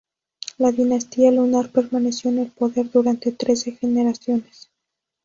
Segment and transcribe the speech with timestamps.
[0.57, 4.67] La dinastía lunar permaneció en el poder durante trece generaciones.